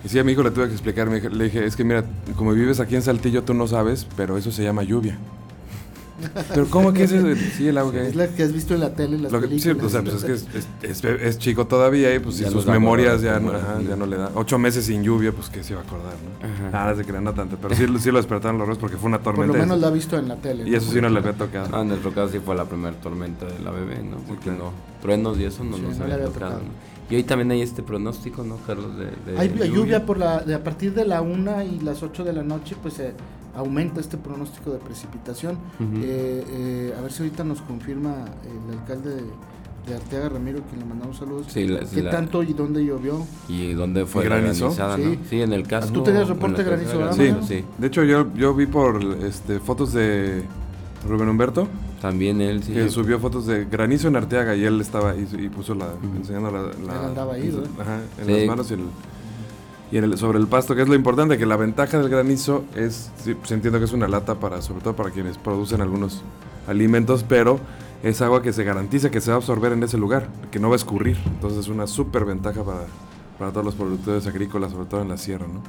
Y 0.03 0.09
sí, 0.09 0.19
a 0.19 0.23
mi 0.23 0.33
hijo 0.33 0.43
le 0.43 0.51
tuve 0.51 0.67
que 0.67 0.73
explicar. 0.73 1.07
le 1.07 1.43
dije, 1.45 1.65
es 1.65 1.75
que 1.75 1.83
mira, 1.83 2.03
como 2.35 2.51
vives 2.51 2.79
aquí 2.79 2.95
en 2.95 3.01
Saltillo, 3.01 3.43
tú 3.43 3.53
no 3.53 3.67
sabes, 3.67 4.05
pero 4.17 4.37
eso 4.37 4.51
se 4.51 4.63
llama 4.63 4.83
lluvia. 4.83 5.17
¿Pero 6.53 6.67
cómo 6.69 6.93
que 6.93 7.03
es 7.03 7.11
eso? 7.11 7.27
Sí, 7.57 7.67
el 7.67 7.77
agua 7.77 7.91
que 7.91 8.07
Es 8.07 8.15
la 8.15 8.27
que 8.27 8.43
has 8.43 8.51
visto 8.53 8.73
en 8.73 8.79
la 8.81 8.93
tele, 8.93 9.15
en 9.17 9.23
las 9.23 9.31
Lo 9.31 9.39
que, 9.41 9.47
sí, 9.59 9.69
películas. 9.69 9.85
o 9.85 9.89
sea, 9.89 10.01
pues 10.01 10.15
es 10.15 10.23
que 10.23 10.33
es, 10.33 10.47
es- 10.83 11.03
es- 11.03 11.21
es 11.21 11.37
chico 11.37 11.67
todavía 11.67 12.13
y 12.15 12.19
pues 12.19 12.37
Ya 12.37 12.47
y 12.47 12.49
no 12.49 12.53
sus 12.53 12.65
memorias 12.67 13.21
ya, 13.21 13.39
no, 13.39 13.51
ajá, 13.51 13.79
ya 13.87 13.95
no 13.95 14.05
le 14.05 14.17
da. 14.17 14.31
Ocho 14.35 14.57
meses 14.57 14.85
sin 14.85 15.03
lluvia, 15.03 15.31
pues 15.31 15.49
que 15.49 15.63
se 15.63 15.73
iba 15.73 15.81
a 15.81 15.83
acordar, 15.85 16.13
¿no? 16.13 16.69
Ajá. 16.71 16.91
No 16.91 16.95
se 16.97 17.05
crean, 17.05 17.23
no 17.23 17.33
tanto. 17.33 17.57
Pero 17.61 17.75
sí, 17.75 17.85
sí 17.99 18.11
lo 18.11 18.17
despertaron 18.17 18.57
los 18.57 18.67
dos 18.67 18.77
porque 18.77 18.97
fue 18.97 19.07
una 19.09 19.19
Por 19.19 19.35
tormenta. 19.35 19.57
lo 19.57 19.63
menos 19.63 19.79
la 19.79 19.87
ha 19.87 19.91
visto 19.91 20.17
en 20.17 20.27
la 20.27 20.35
tele. 20.37 20.67
y 20.67 20.75
eso 20.75 20.91
sí 20.91 20.99
no 21.01 21.09
le 21.09 21.19
había 21.19 21.33
tocado. 21.33 21.69
Ah, 21.75 21.81
en 21.81 21.89
nuestro 21.89 22.11
caso 22.11 22.29
sí 22.33 22.39
fue 22.39 22.55
la 22.55 22.65
primera 22.65 22.95
tormenta 22.99 23.45
de 23.45 23.59
la 23.59 23.71
bebé, 23.71 24.01
¿no? 24.03 24.17
Porque 24.27 24.45
claro. 24.45 24.57
no, 24.57 24.71
truenos 25.01 25.37
y 25.39 25.45
eso 25.45 25.63
no 25.63 25.77
Sí, 25.77 25.83
nos 25.83 25.99
había 25.99 26.23
tocado. 26.25 26.61
Y 27.09 27.15
hoy 27.15 27.23
también 27.23 27.49
hay 27.51 27.61
este 27.61 27.83
pronóstico, 27.83 28.43
¿no, 28.43 28.57
Carlos? 28.67 28.91
De, 28.97 29.05
de 29.31 29.39
Hay 29.39 29.47
lluvia, 29.71 30.05
por 30.05 30.17
la, 30.17 30.39
de 30.41 30.53
a 30.55 30.61
partir 30.63 30.93
de 30.93 31.05
la 31.05 31.21
1 31.21 31.63
y 31.63 31.79
las 31.79 32.03
8 32.03 32.25
de 32.25 32.33
la 32.33 32.43
noche, 32.43 32.75
pues 32.81 32.95
se 32.95 33.13
aumenta 33.57 33.99
este 33.99 34.17
pronóstico 34.17 34.71
de 34.71 34.77
precipitación. 34.79 35.57
Eh, 35.95 36.45
eh, 36.47 36.93
a 36.97 37.01
ver 37.01 37.11
si 37.11 37.23
ahorita 37.23 37.43
nos 37.43 37.61
confirma 37.61 38.25
el 38.45 38.77
alcalde 38.79 39.15
de, 39.15 39.23
de 39.87 39.95
Arteaga 39.95 40.29
Ramiro, 40.29 40.59
que 40.69 40.77
le 40.77 40.85
mandamos 40.85 41.17
saludos. 41.17 41.47
Sí, 41.49 41.67
la- 41.67 41.79
¿Qué 41.79 42.03
la- 42.03 42.11
tanto 42.11 42.43
y 42.43 42.53
dónde 42.53 42.85
llovió? 42.85 43.25
¿Y 43.49 43.73
dónde 43.73 44.05
fue 44.05 44.25
granizada, 44.25 44.95
Sí. 44.97 45.17
no? 45.21 45.29
Sí, 45.29 45.41
en 45.41 45.53
el 45.53 45.63
caso... 45.67 45.91
¿Tú 45.91 46.03
tenías 46.03 46.23
en 46.23 46.35
reporte 46.35 46.63
granizo, 46.63 46.97
verdad, 46.99 47.13
Sí, 47.15 47.33
sí. 47.47 47.65
de 47.77 47.87
hecho 47.87 48.03
yo, 48.03 48.31
yo 48.35 48.53
vi 48.53 48.67
por 48.67 49.01
este, 49.23 49.59
fotos 49.59 49.91
de 49.93 50.43
Rubén 51.07 51.29
Humberto, 51.29 51.67
También 52.01 52.41
él, 52.41 52.61
sí. 52.63 52.73
que 52.73 52.89
subió 52.89 53.17
fotos 53.19 53.47
de 53.47 53.65
granizo 53.65 54.07
en 54.07 54.17
Arteaga 54.17 54.55
y 54.55 54.63
él 54.65 54.79
estaba 54.81 55.15
y, 55.15 55.27
y 55.39 55.49
puso 55.49 55.73
la, 55.73 55.87
enseñando 56.15 56.51
la, 56.51 56.61
la- 56.61 56.69
Él 56.99 57.05
andaba 57.07 57.33
ahí, 57.33 57.49
¿verdad? 57.49 57.69
ajá, 57.79 57.99
en 58.19 58.25
Sí. 58.27 58.31
las 58.33 58.45
manos 58.47 58.69
y, 58.69 58.73
el, 58.75 58.81
y 59.91 59.97
en 59.97 60.03
el- 60.03 60.17
sobre 60.17 60.37
el 60.39 60.47
pasto, 60.47 60.75
que 60.75 60.81
es 60.81 60.87
lo 60.87 60.95
importante, 60.95 61.37
que 61.37 61.45
la 61.45 61.55
ventaja 61.57 61.97
del 61.99 62.09
granizo 62.09 62.63
es, 62.75 63.09
sí, 63.23 63.33
pues 63.35 63.51
entiendo 63.51 63.79
que 63.79 63.85
es 63.85 63.93
una 63.93 64.07
lata 64.07 64.35
para, 64.35 64.61
sobre 64.61 64.81
todo 64.81 64.95
para 64.95 65.11
quienes 65.11 65.37
producen 65.37 65.81
algunos 65.81 66.21
alimentos, 66.67 67.23
pero 67.27 67.59
es 68.03 68.21
agua 68.21 68.41
que 68.41 68.53
se 68.53 68.63
garantiza 68.63 69.09
que 69.09 69.21
se 69.21 69.31
va 69.31 69.35
a 69.35 69.37
absorber 69.37 69.71
en 69.71 69.83
ese 69.83 69.97
lugar, 69.97 70.27
que 70.51 70.59
no 70.59 70.69
va 70.69 70.75
a 70.75 70.77
escurrir, 70.77 71.17
entonces 71.25 71.59
es 71.59 71.67
una 71.69 71.87
súper 71.87 72.25
ventaja 72.25 72.63
para, 72.63 72.85
para 73.39 73.51
todos 73.51 73.65
los 73.65 73.75
productores 73.75 74.27
agrícolas, 74.27 74.71
sobre 74.71 74.85
todo 74.85 75.01
en 75.01 75.09
la 75.09 75.17
sierra, 75.17 75.47
¿no? 75.47 75.61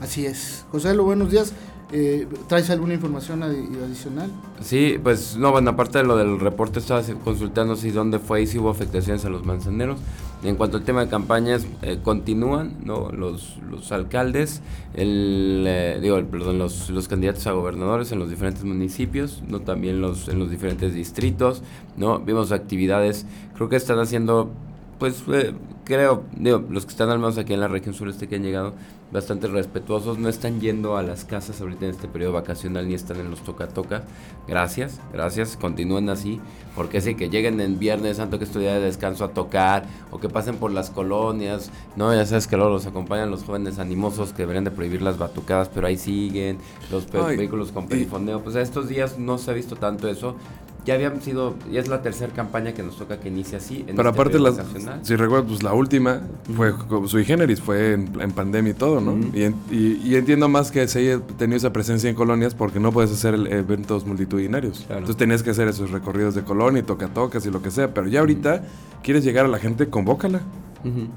Así 0.00 0.26
es. 0.26 0.64
José, 0.72 0.94
lo 0.94 1.04
buenos 1.04 1.30
días. 1.30 1.52
Eh, 1.92 2.26
¿Traes 2.48 2.70
alguna 2.70 2.94
información 2.94 3.40
adi- 3.42 3.68
adicional? 3.84 4.30
Sí, 4.62 4.98
pues 5.02 5.36
no, 5.36 5.52
bueno, 5.52 5.70
aparte 5.70 5.98
de 5.98 6.04
lo 6.04 6.16
del 6.16 6.40
reporte, 6.40 6.78
estaba 6.78 7.02
consultando 7.22 7.76
si 7.76 7.90
dónde 7.90 8.18
fue 8.18 8.42
y 8.42 8.46
si 8.46 8.58
hubo 8.58 8.70
afectaciones 8.70 9.24
a 9.26 9.28
los 9.28 9.44
manzaneros. 9.44 10.00
En 10.44 10.56
cuanto 10.56 10.76
al 10.76 10.82
tema 10.82 11.02
de 11.04 11.08
campañas, 11.08 11.64
eh, 11.82 11.98
continúan 12.02 12.78
¿no? 12.84 13.10
los, 13.12 13.58
los 13.70 13.92
alcaldes, 13.92 14.60
el, 14.94 15.64
eh, 15.68 15.98
digo, 16.02 16.16
el- 16.16 16.26
perdón, 16.26 16.58
los, 16.58 16.90
los 16.90 17.06
candidatos 17.06 17.46
a 17.46 17.52
gobernadores 17.52 18.10
en 18.10 18.18
los 18.18 18.28
diferentes 18.28 18.64
municipios, 18.64 19.40
no 19.46 19.60
también 19.60 20.00
los, 20.00 20.26
en 20.28 20.40
los 20.40 20.50
diferentes 20.50 20.94
distritos, 20.94 21.62
¿no? 21.96 22.18
Vimos 22.18 22.50
actividades, 22.50 23.24
creo 23.54 23.68
que 23.68 23.76
están 23.76 24.00
haciendo, 24.00 24.50
pues 24.98 25.22
eh, 25.32 25.54
creo, 25.84 26.24
digo, 26.36 26.62
los 26.70 26.84
que 26.84 26.92
están 26.92 27.10
al 27.10 27.18
menos 27.18 27.38
aquí 27.38 27.52
en 27.52 27.60
la 27.60 27.68
región 27.68 27.94
sureste 27.94 28.28
que 28.28 28.36
han 28.36 28.42
llegado, 28.42 28.74
bastante 29.12 29.46
respetuosos, 29.46 30.18
no 30.18 30.28
están 30.28 30.60
yendo 30.60 30.96
a 30.96 31.02
las 31.02 31.24
casas 31.26 31.60
ahorita 31.60 31.84
en 31.84 31.90
este 31.90 32.08
periodo 32.08 32.32
vacacional 32.32 32.88
ni 32.88 32.94
están 32.94 33.20
en 33.20 33.30
los 33.30 33.40
toca-toca. 33.42 34.04
Gracias, 34.48 35.00
gracias, 35.12 35.56
continúen 35.56 36.08
así, 36.08 36.40
porque 36.74 37.02
sí, 37.02 37.14
que 37.14 37.28
lleguen 37.28 37.60
en 37.60 37.78
Viernes 37.78 38.16
Santo, 38.16 38.38
que 38.38 38.44
es 38.44 38.50
tu 38.50 38.58
día 38.58 38.74
de 38.74 38.80
descanso, 38.80 39.24
a 39.24 39.28
tocar, 39.28 39.84
o 40.10 40.18
que 40.18 40.30
pasen 40.30 40.56
por 40.56 40.72
las 40.72 40.88
colonias, 40.88 41.70
no, 41.94 42.14
ya 42.14 42.24
sabes 42.24 42.46
que 42.46 42.56
luego 42.56 42.72
los 42.72 42.86
acompañan 42.86 43.30
los 43.30 43.44
jóvenes 43.44 43.78
animosos 43.78 44.32
que 44.32 44.42
deberían 44.42 44.64
de 44.64 44.70
prohibir 44.70 45.02
las 45.02 45.18
batucadas, 45.18 45.68
pero 45.68 45.86
ahí 45.86 45.98
siguen, 45.98 46.58
los 46.90 47.06
Ay, 47.14 47.36
vehículos 47.36 47.70
con 47.70 47.88
perifoneo, 47.88 48.40
pues 48.40 48.56
a 48.56 48.62
estos 48.62 48.88
días 48.88 49.18
no 49.18 49.36
se 49.36 49.50
ha 49.50 49.54
visto 49.54 49.76
tanto 49.76 50.08
eso. 50.08 50.36
Ya 50.84 50.94
habían 50.94 51.20
sido, 51.22 51.54
ya 51.70 51.80
es 51.80 51.88
la 51.88 52.02
tercera 52.02 52.32
campaña 52.32 52.72
que 52.72 52.82
nos 52.82 52.96
toca 52.96 53.18
que 53.20 53.28
inicie 53.28 53.56
así. 53.56 53.84
En 53.86 53.96
Pero 53.96 54.08
este 54.08 54.20
aparte, 54.20 54.38
las, 54.38 54.60
si 55.02 55.16
recuerdas, 55.16 55.48
pues 55.48 55.62
la 55.62 55.72
última 55.72 56.22
fue 56.56 56.72
sui 57.06 57.24
generis, 57.24 57.60
fue 57.60 57.92
en, 57.92 58.32
pandemia 58.32 58.72
y 58.72 58.74
todo, 58.74 59.00
¿no? 59.00 59.18
y, 59.34 60.14
entiendo 60.14 60.48
más 60.48 60.70
que 60.70 60.86
se 60.88 61.00
haya 61.00 61.20
tenido 61.38 61.56
esa 61.56 61.72
presencia 61.72 62.08
en 62.10 62.16
colonias 62.16 62.54
porque 62.54 62.80
no 62.80 62.92
puedes 62.92 63.12
hacer 63.12 63.34
eventos 63.34 64.06
multitudinarios. 64.06 64.86
Entonces 64.88 65.16
tenías 65.16 65.42
que 65.42 65.50
hacer 65.50 65.68
esos 65.68 65.90
recorridos 65.90 66.34
de 66.34 66.42
colonia 66.42 66.80
y 66.80 66.82
toca-tocas 66.82 67.46
y 67.46 67.50
lo 67.50 67.62
que 67.62 67.70
sea. 67.70 67.94
Pero 67.94 68.08
ya 68.08 68.20
ahorita 68.20 68.62
quieres 69.02 69.24
llegar 69.24 69.44
a 69.44 69.48
la 69.48 69.58
gente, 69.58 69.88
convócala. 69.88 70.42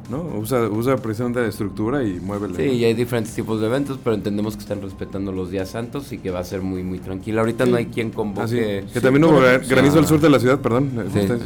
¿No? 0.09 0.23
Usa, 0.37 0.69
usa 0.69 0.97
precisamente 0.97 1.39
de 1.39 1.49
estructura 1.49 2.03
y 2.03 2.19
muévele. 2.19 2.55
Sí, 2.55 2.77
y 2.77 2.85
hay 2.85 2.93
diferentes 2.93 3.33
tipos 3.33 3.59
de 3.59 3.67
eventos, 3.67 3.99
pero 4.03 4.15
entendemos 4.15 4.55
que 4.55 4.61
están 4.61 4.81
respetando 4.81 5.31
los 5.31 5.49
días 5.51 5.69
santos 5.69 6.11
y 6.11 6.17
que 6.17 6.31
va 6.31 6.39
a 6.39 6.43
ser 6.43 6.61
muy, 6.61 6.83
muy 6.83 6.99
tranquilo. 6.99 7.39
Ahorita 7.39 7.65
no 7.65 7.77
hay 7.77 7.87
quien 7.87 8.11
convoque. 8.11 8.83
Ah, 8.85 8.91
que 8.93 9.01
también 9.01 9.23
hubo 9.23 9.39
granizo 9.67 9.99
al 9.99 10.07
sur 10.07 10.19
de 10.19 10.29
la 10.29 10.39
ciudad, 10.39 10.59
perdón. 10.59 10.91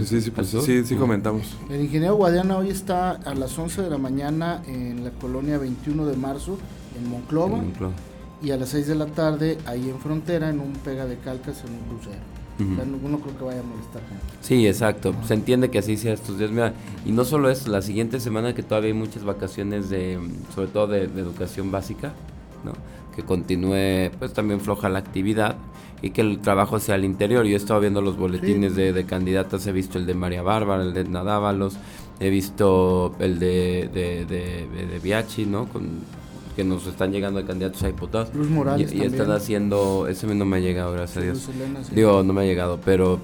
Sí, 0.05 0.21
sí, 0.21 0.31
pues, 0.31 0.47
sí, 0.47 0.83
sí, 0.85 0.95
comentamos. 0.95 1.57
El 1.69 1.81
ingeniero 1.81 2.15
Guadiana 2.15 2.57
hoy 2.57 2.69
está 2.69 3.11
a 3.11 3.35
las 3.35 3.57
11 3.57 3.83
de 3.83 3.89
la 3.89 3.97
mañana 3.97 4.61
en 4.67 5.03
la 5.03 5.11
colonia 5.11 5.57
21 5.57 6.05
de 6.05 6.15
marzo, 6.15 6.57
en 6.97 7.09
Monclova. 7.09 7.59
Y 8.41 8.51
a 8.51 8.57
las 8.57 8.69
6 8.69 8.87
de 8.87 8.95
la 8.95 9.05
tarde, 9.05 9.57
ahí 9.65 9.89
en 9.89 9.99
frontera, 9.99 10.49
en 10.49 10.61
un 10.61 10.71
pega 10.71 11.05
de 11.05 11.17
calcas 11.17 11.61
en 11.65 11.73
un 11.73 11.97
crucero 11.97 12.38
no, 12.59 13.19
creo 13.19 13.37
que 13.37 13.43
vaya 13.43 13.59
a 13.61 13.63
molestar. 13.63 14.01
Sí, 14.41 14.67
exacto. 14.67 15.13
Se 15.25 15.33
entiende 15.33 15.69
que 15.69 15.79
así 15.79 15.97
sea 15.97 16.13
estos 16.13 16.37
días. 16.37 16.51
Mira, 16.51 16.73
y 17.05 17.11
no 17.11 17.25
solo 17.25 17.49
es 17.49 17.67
la 17.67 17.81
siguiente 17.81 18.19
semana 18.19 18.53
que 18.53 18.63
todavía 18.63 18.89
hay 18.89 18.93
muchas 18.93 19.23
vacaciones 19.23 19.89
de, 19.89 20.19
sobre 20.53 20.67
todo 20.67 20.87
de, 20.87 21.03
educación 21.03 21.71
básica, 21.71 22.13
¿no? 22.63 22.73
Que 23.15 23.23
continúe, 23.23 24.11
pues 24.19 24.33
también 24.33 24.59
floja 24.61 24.89
la 24.89 24.99
actividad 24.99 25.55
y 26.01 26.11
que 26.11 26.21
el 26.21 26.39
trabajo 26.39 26.79
sea 26.79 26.95
al 26.95 27.05
interior. 27.05 27.45
Yo 27.45 27.53
he 27.53 27.57
estado 27.57 27.79
viendo 27.79 28.01
los 28.01 28.17
boletines 28.17 28.75
de, 28.75 28.93
de, 28.93 29.05
candidatas, 29.05 29.65
he 29.67 29.71
visto 29.71 29.97
el 29.97 30.05
de 30.05 30.13
María 30.13 30.41
Bárbara, 30.41 30.83
el 30.83 30.93
de 30.93 31.03
Nadávalos, 31.05 31.77
he 32.19 32.29
visto 32.29 33.15
el 33.19 33.39
de, 33.39 33.89
de, 33.93 34.25
de, 34.25 34.85
de 34.85 34.99
Biachi, 34.99 35.45
¿no? 35.45 35.67
Con 35.67 36.01
que 36.59 36.65
nos 36.65 36.85
están 36.87 37.13
llegando 37.13 37.39
de 37.39 37.45
candidatos 37.45 37.81
a 37.83 37.87
diputados. 37.87 38.35
Morales. 38.35 38.91
Y, 38.91 39.01
están 39.01 39.31
haciendo, 39.31 40.09
ese 40.09 40.27
no 40.27 40.43
me 40.43 40.57
ha 40.57 40.59
llegado, 40.59 40.91
gracias 40.91 41.17
a 41.17 41.21
Dios. 41.21 41.49
Digo, 41.95 42.21
no 42.21 42.33
me 42.33 42.41
ha 42.41 42.43
llegado, 42.43 42.81
pero 42.83 43.17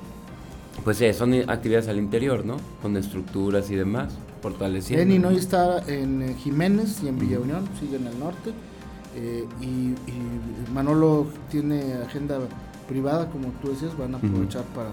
pues 0.86 1.00
sí, 1.00 1.12
son 1.12 1.34
actividades 1.50 1.90
al 1.90 1.98
interior, 1.98 2.46
¿no? 2.46 2.56
Con 2.82 2.96
estructuras 2.96 3.70
y 3.72 3.76
demás, 3.76 4.14
fortaleciendo. 4.42 5.04
Lenin 5.04 5.26
hoy 5.26 5.36
está 5.36 5.80
en 5.86 6.22
eh, 6.22 6.36
Jiménez 6.42 7.04
y 7.04 7.10
en 7.10 7.20
Villa 7.20 7.42
Unión, 7.42 7.68
sigue 7.78 7.98
en 7.98 8.08
el 8.08 8.18
norte. 8.18 8.52
Eh, 9.18 9.46
y, 9.60 10.72
Manolo 10.72 11.28
tiene 11.52 11.96
agenda 11.96 12.40
privada, 12.88 13.30
como 13.30 13.50
tú 13.62 13.68
decías, 13.68 13.98
van 13.98 14.16
a 14.16 14.18
aprovechar 14.18 14.64
para 14.74 14.92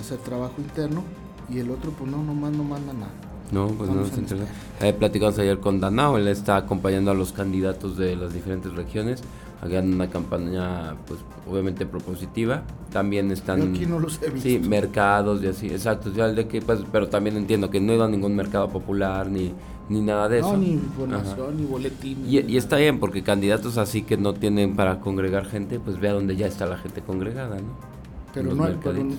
hacer 0.00 0.16
trabajo 0.20 0.54
interno. 0.56 1.04
Y 1.50 1.58
el 1.58 1.70
otro, 1.70 1.90
pues 1.90 2.10
no, 2.10 2.24
nomás 2.24 2.52
no 2.52 2.64
manda 2.64 2.94
nada. 2.94 3.12
No, 3.54 3.68
pues 3.68 3.88
no 3.88 3.96
nos 3.96 4.18
interesa. 4.18 4.50
Eh, 4.80 4.92
platicamos 4.92 5.38
ayer 5.38 5.60
con 5.60 5.78
Danao, 5.80 6.18
él 6.18 6.26
está 6.26 6.56
acompañando 6.56 7.12
a 7.12 7.14
los 7.14 7.32
candidatos 7.32 7.96
de 7.96 8.16
las 8.16 8.34
diferentes 8.34 8.74
regiones, 8.74 9.22
hagan 9.62 9.94
una 9.94 10.10
campaña, 10.10 10.96
pues 11.06 11.20
obviamente 11.48 11.86
propositiva. 11.86 12.64
También 12.90 13.30
están. 13.30 13.62
aquí 13.62 13.86
no 13.86 14.00
los 14.00 14.20
he 14.22 14.30
visto. 14.30 14.48
Sí, 14.48 14.58
mercados 14.58 15.40
y 15.42 15.46
así, 15.46 15.68
exacto. 15.68 16.12
Ya 16.12 16.26
de 16.28 16.48
que, 16.48 16.60
pues, 16.60 16.80
pero 16.90 17.08
también 17.08 17.36
entiendo 17.36 17.70
que 17.70 17.80
no 17.80 17.92
iba 17.92 18.06
a 18.06 18.08
ningún 18.08 18.34
mercado 18.34 18.68
popular 18.68 19.30
ni, 19.30 19.52
ni 19.88 20.00
nada 20.00 20.28
de 20.28 20.40
eso. 20.40 20.56
ni 20.56 20.72
información, 20.72 21.56
ni 21.56 21.64
boletín. 21.64 22.24
Y, 22.28 22.40
y, 22.40 22.56
está 22.56 22.76
bien, 22.76 22.98
porque 22.98 23.22
candidatos 23.22 23.78
así 23.78 24.02
que 24.02 24.16
no 24.16 24.34
tienen 24.34 24.74
para 24.74 24.98
congregar 24.98 25.46
gente, 25.46 25.78
pues 25.78 26.00
vea 26.00 26.12
dónde 26.12 26.34
ya 26.34 26.48
está 26.48 26.66
la 26.66 26.76
gente 26.76 27.02
congregada, 27.02 27.56
¿no? 27.56 27.94
Pero 28.34 28.52
no, 28.52 28.64
hay, 28.64 28.74
no, 28.74 29.16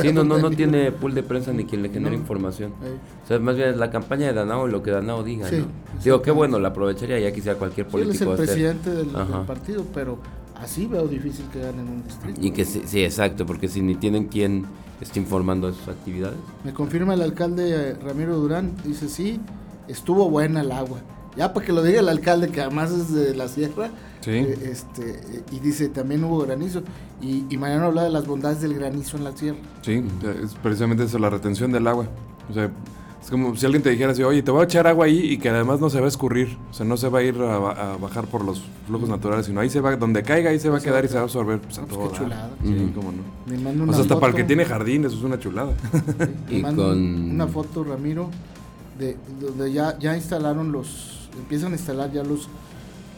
sí, 0.00 0.12
no, 0.12 0.24
no, 0.24 0.38
no 0.38 0.50
tiene 0.50 0.92
pool 0.92 1.14
de 1.14 1.22
prensa 1.22 1.52
ni 1.52 1.64
quien 1.64 1.82
le 1.82 1.88
genere 1.88 2.14
información. 2.16 2.72
O 3.24 3.26
sea, 3.26 3.38
más 3.38 3.56
bien 3.56 3.70
es 3.70 3.76
la 3.76 3.90
campaña 3.90 4.28
de 4.28 4.34
Danao 4.34 4.68
y 4.68 4.70
lo 4.70 4.82
que 4.82 4.90
Danao 4.90 5.22
diga. 5.22 5.50
¿no? 5.50 5.66
Digo, 6.02 6.22
qué 6.22 6.30
bueno, 6.30 6.58
la 6.58 6.68
aprovecharía 6.68 7.18
ya 7.18 7.32
quisiera 7.32 7.58
cualquier 7.58 7.86
político. 7.86 8.14
Sí, 8.14 8.24
él 8.24 8.30
es 8.32 8.40
el 8.40 8.46
presidente 8.46 8.90
del, 8.90 9.08
partido, 9.46 9.84
pero 9.92 10.18
así 10.56 10.86
veo 10.86 11.06
difícil 11.06 11.46
que 11.52 11.60
ganen 11.60 11.88
un 11.88 12.04
distrito. 12.04 12.40
Y 12.42 12.50
que 12.50 12.64
sí, 12.64 12.82
sí, 12.86 13.04
exacto, 13.04 13.46
porque 13.46 13.68
si 13.68 13.82
ni 13.82 13.94
tienen 13.94 14.26
quien 14.26 14.66
esté 15.00 15.20
informando 15.20 15.68
de 15.68 15.74
sus 15.74 15.88
actividades. 15.88 16.38
Me 16.64 16.72
confirma 16.72 17.14
el 17.14 17.22
alcalde 17.22 17.90
eh, 17.90 17.94
Ramiro 17.94 18.36
Durán, 18.36 18.72
dice 18.84 19.08
sí, 19.08 19.40
estuvo 19.88 20.30
buena 20.30 20.60
el 20.60 20.72
agua. 20.72 21.00
Ya 21.36 21.52
para 21.52 21.66
que 21.66 21.72
lo 21.72 21.82
diga 21.82 22.00
el 22.00 22.08
alcalde, 22.08 22.48
que 22.48 22.60
además 22.60 22.92
es 22.92 23.12
de 23.12 23.34
la 23.34 23.48
sierra, 23.48 23.90
eh, 24.26 24.70
este, 24.70 25.42
y 25.50 25.58
dice, 25.58 25.88
también 25.88 26.22
hubo 26.24 26.38
granizo. 26.38 26.82
Y, 27.20 27.44
y 27.50 27.56
Mariano 27.56 27.86
habla 27.86 28.04
de 28.04 28.10
las 28.10 28.26
bondades 28.26 28.60
del 28.60 28.74
granizo 28.74 29.16
en 29.16 29.24
la 29.24 29.36
sierra. 29.36 29.58
Sí, 29.82 30.04
es 30.42 30.54
precisamente 30.62 31.04
eso, 31.04 31.18
la 31.18 31.30
retención 31.30 31.72
del 31.72 31.86
agua. 31.86 32.06
O 32.50 32.54
sea, 32.54 32.70
es 33.24 33.30
como 33.30 33.56
si 33.56 33.64
alguien 33.64 33.82
te 33.82 33.88
dijera 33.88 34.12
así, 34.12 34.22
oye, 34.22 34.42
te 34.42 34.50
voy 34.50 34.60
a 34.60 34.64
echar 34.64 34.86
agua 34.86 35.06
ahí 35.06 35.18
y 35.18 35.38
que 35.38 35.48
además 35.48 35.80
no 35.80 35.88
se 35.88 35.98
va 35.98 36.04
a 36.04 36.08
escurrir. 36.08 36.58
O 36.70 36.74
sea, 36.74 36.84
no 36.84 36.98
se 36.98 37.08
va 37.08 37.20
a 37.20 37.22
ir 37.22 37.34
a, 37.40 37.96
bajar 37.96 38.26
por 38.26 38.44
los 38.44 38.62
flujos 38.86 39.08
naturales, 39.08 39.46
sino 39.46 39.60
ahí 39.60 39.70
se 39.70 39.80
va, 39.80 39.96
donde 39.96 40.22
caiga, 40.22 40.50
ahí 40.50 40.58
se 40.58 40.68
va 40.68 40.76
a 40.76 40.80
quedar 40.80 41.06
y 41.06 41.08
se 41.08 41.14
va 41.14 41.20
a 41.20 41.24
absorber. 41.24 41.58
Pues, 41.58 41.78
a 41.78 41.86
pues, 41.86 42.10
qué 42.10 42.18
chulada. 42.18 42.50
Sí, 42.62 42.92
cómo 42.94 43.12
no. 43.12 43.90
o 43.90 43.94
sea, 43.94 44.02
hasta 44.02 44.20
para 44.20 44.30
el 44.30 44.36
que 44.36 44.44
tiene 44.44 44.66
jardín, 44.66 45.06
eso 45.06 45.16
es 45.16 45.22
una 45.22 45.38
chulada. 45.38 45.72
y 46.50 46.60
con... 46.60 47.30
una 47.30 47.46
foto, 47.46 47.82
Ramiro, 47.82 48.28
de 48.98 49.16
donde 49.40 49.72
ya, 49.72 49.98
ya 49.98 50.14
instalaron 50.14 50.70
los 50.70 51.23
empiezan 51.38 51.72
a 51.72 51.76
instalar 51.76 52.12
ya 52.12 52.22
los, 52.22 52.48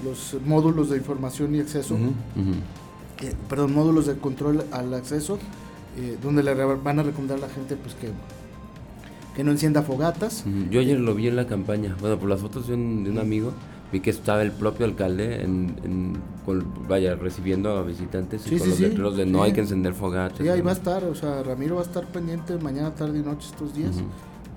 los 0.04 0.36
módulos 0.44 0.90
de 0.90 0.96
información 0.96 1.54
y 1.54 1.60
acceso, 1.60 1.96
eh, 3.22 3.32
perdón, 3.48 3.74
módulos 3.74 4.06
de 4.06 4.16
control 4.16 4.64
al 4.72 4.92
acceso, 4.94 5.38
eh, 5.96 6.18
donde 6.22 6.42
le 6.42 6.54
van 6.54 6.98
a 6.98 7.02
recomendar 7.02 7.38
a 7.38 7.42
la 7.42 7.48
gente 7.48 7.76
pues 7.76 7.94
que, 7.94 8.10
que 9.34 9.44
no 9.44 9.50
encienda 9.50 9.82
fogatas. 9.82 10.44
Yo 10.70 10.80
ayer 10.80 10.98
lo 10.98 11.14
vi 11.14 11.28
en 11.28 11.36
la 11.36 11.46
campaña, 11.46 11.96
bueno, 12.00 12.18
por 12.18 12.28
las 12.28 12.40
fotos 12.40 12.68
de 12.68 12.74
un, 12.74 13.18
amigo, 13.18 13.52
vi 13.92 14.00
que 14.00 14.10
estaba 14.10 14.42
el 14.42 14.52
propio 14.52 14.86
alcalde 14.86 15.42
en, 15.42 16.18
vaya 16.88 17.14
recibiendo 17.16 17.76
a 17.76 17.82
visitantes 17.82 18.46
y 18.46 18.58
con 18.58 18.68
los 18.68 18.80
letreros 18.80 19.16
de 19.16 19.26
no 19.26 19.42
hay 19.42 19.52
que 19.52 19.60
encender 19.60 19.94
fogatas. 19.94 20.38
Sí, 20.38 20.48
ahí 20.48 20.60
va 20.60 20.70
a 20.70 20.74
estar, 20.74 21.04
o 21.04 21.14
sea, 21.14 21.42
Ramiro 21.42 21.76
va 21.76 21.82
a 21.82 21.84
estar 21.84 22.06
pendiente 22.06 22.56
mañana, 22.58 22.94
tarde 22.94 23.18
y 23.18 23.22
noche 23.22 23.48
estos 23.50 23.74
días. 23.74 23.96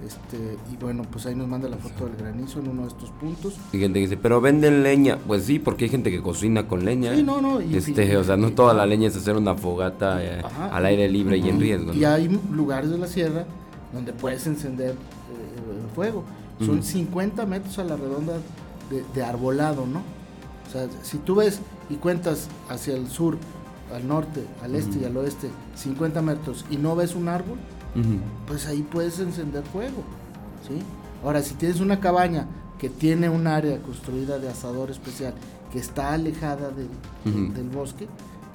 Este, 0.06 0.58
y 0.72 0.77
bueno, 0.77 1.03
pues 1.12 1.25
ahí 1.25 1.36
nos 1.36 1.48
manda 1.48 1.68
la 1.68 1.75
foto 1.75 2.06
del 2.06 2.15
granizo 2.15 2.60
en 2.60 2.70
uno 2.70 2.84
de 2.84 2.88
estos 2.88 3.12
puntos. 3.12 3.56
Y 3.74 3.79
gente 3.79 4.00
que 4.00 4.06
dice, 4.06 4.18
pero 4.18 4.39
venden 4.39 4.82
leña. 4.82 5.18
Pues 5.18 5.44
sí, 5.44 5.60
porque 5.60 5.86
hay 5.86 5.89
gente 5.89 6.10
que 6.10 6.22
cocina 6.22 6.68
con 6.68 6.86
leña. 6.86 7.15
Sí, 7.15 7.24
no, 7.24 7.41
no. 7.41 7.60
este, 7.60 8.15
o 8.15 8.24
sea, 8.24 8.38
no 8.38 8.51
toda 8.51 8.74
la 8.74 8.86
leña 8.86 9.10
es 9.10 9.18
hacer 9.18 9.36
una 9.36 9.56
fogata 9.56 10.24
eh, 10.24 10.41
al 10.72 10.86
aire 10.86 11.10
libre 11.10 11.38
y 11.38 11.50
en 11.50 11.60
riesgo. 11.60 11.94
Y 11.94 12.06
hay 12.06 12.29
lugares 12.51 12.89
de 12.89 12.98
la 12.98 13.08
sierra 13.08 13.46
donde 13.94 14.13
puedes 14.13 14.48
encender 14.48 14.91
eh, 14.91 14.96
fuego. 15.96 16.24
Son 16.65 16.84
50 16.84 17.46
metros 17.46 17.79
a 17.79 17.86
la 17.86 17.96
redonda 17.96 18.34
de, 19.13 19.24
arbolado, 19.24 19.86
¿no? 19.86 20.00
O 20.68 20.72
sea, 20.72 20.88
si 21.03 21.18
tú 21.18 21.36
ves 21.36 21.62
y 21.89 21.96
cuentas 21.96 22.48
hacia 22.70 22.96
el 22.96 23.08
sur, 23.08 23.38
al 23.94 24.08
norte, 24.08 24.46
al 24.62 24.75
este 24.75 25.00
y 25.00 25.06
al 25.06 25.15
oeste, 25.18 25.50
50 25.75 26.22
metros 26.22 26.65
y 26.70 26.77
no 26.77 26.96
ves 26.96 27.15
un 27.15 27.29
árbol, 27.29 27.58
pues 28.48 28.67
ahí 28.67 28.81
puedes 28.84 29.19
encender 29.19 29.63
fuego. 29.63 30.03
¿sí? 30.67 30.79
Ahora, 31.24 31.41
si 31.41 31.55
tienes 31.55 31.79
una 31.79 32.00
cabaña 32.00 32.48
que 32.77 32.89
tiene 32.89 33.29
un 33.29 33.46
área 33.48 33.77
construida 33.79 34.39
de 34.39 34.50
asador 34.50 34.89
especial 34.89 35.34
que 35.72 35.79
está 35.79 36.13
alejada 36.13 36.72
del 36.72 37.69
bosque, 37.74 38.08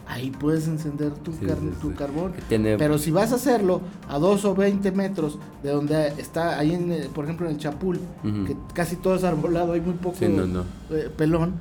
ahí 0.07 0.31
puedes 0.31 0.67
encender 0.69 1.13
tu, 1.13 1.33
tu 1.81 1.95
carbón. 1.95 2.33
Pero 2.79 2.99
si 2.99 3.11
vas 3.11 3.33
a 3.33 3.37
hacerlo 3.37 3.81
a 4.09 4.19
2 4.19 4.45
o 4.45 4.55
20 4.55 4.93
metros 4.93 5.39
de 5.63 5.71
donde 5.71 6.09
está, 6.19 6.59
ahí 6.59 6.73
en, 6.73 7.11
por 7.13 7.25
ejemplo 7.25 7.47
en 7.47 7.53
el 7.53 7.59
Chapul, 7.59 8.01
que 8.47 8.57
casi 8.73 8.97
todo 8.97 9.15
es 9.15 9.25
arbolado, 9.25 9.73
hay 9.73 9.81
muy 9.81 9.95
poco 9.95 10.17
eh, 10.91 11.11
pelón, 11.17 11.55